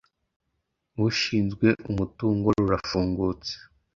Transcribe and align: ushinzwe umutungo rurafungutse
ushinzwe 1.07 1.67
umutungo 1.89 2.47
rurafungutse 2.57 3.53